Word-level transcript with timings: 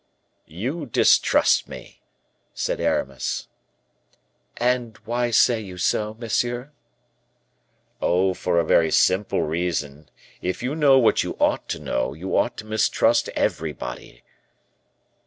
"You 0.47 0.87
distrust 0.87 1.67
me," 1.69 2.01
said 2.55 2.79
Aramis. 2.79 3.49
"And 4.57 4.97
why 5.05 5.29
say 5.29 5.59
you 5.61 5.77
so, 5.77 6.15
monsieur?" 6.19 6.71
"Oh, 8.01 8.33
for 8.33 8.57
a 8.59 8.65
very 8.65 8.89
simple 8.89 9.43
reason; 9.43 10.09
if 10.41 10.63
you 10.63 10.73
know 10.73 10.97
what 10.97 11.21
you 11.21 11.37
ought 11.39 11.69
to 11.69 11.79
know, 11.79 12.13
you 12.15 12.35
ought 12.35 12.57
to 12.57 12.65
mistrust 12.65 13.29
everybody." 13.35 14.23